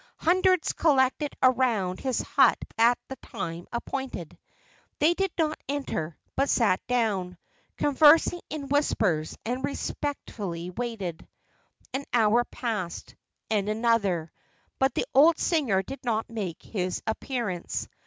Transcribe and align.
Hundreds 0.17 0.73
collected 0.73 1.31
around 1.43 1.99
his 1.99 2.21
hut 2.21 2.57
at 2.75 2.97
the 3.07 3.15
time 3.17 3.67
appointed. 3.71 4.35
They 4.97 5.13
did 5.13 5.29
not 5.37 5.59
enter, 5.69 6.17
but 6.35 6.49
sat 6.49 6.81
down, 6.87 7.37
conversing 7.77 8.41
in 8.49 8.67
whispers, 8.67 9.37
and 9.45 9.63
respectfully 9.63 10.71
waited. 10.71 11.27
An 11.93 12.05
hour 12.13 12.43
passed, 12.45 13.13
and 13.51 13.69
another, 13.69 14.31
but 14.79 14.95
the 14.95 15.05
old 15.13 15.37
singer 15.37 15.83
did 15.83 15.99
not 16.03 16.27
make 16.31 16.63
his 16.63 17.03
appearance. 17.05 17.87